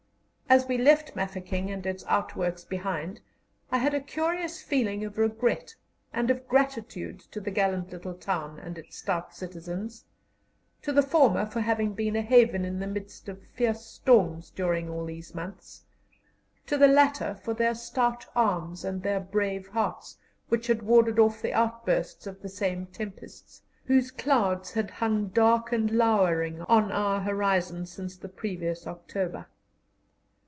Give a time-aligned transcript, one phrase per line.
[0.51, 3.21] As we left Mafeking and its outworks behind,
[3.71, 5.73] I had a curious feeling of regret
[6.11, 10.03] and of gratitude to the gallant little town and its stout citizens:
[10.81, 14.89] to the former for having been a haven in the midst of fierce storms during
[14.89, 15.85] all these months;
[16.67, 20.17] to the latter for their stout arms and their brave hearts,
[20.49, 25.71] which had warded off the outbursts of the same tempests, whose clouds had hung dark
[25.71, 29.47] and lowering on our horizon since the previous October.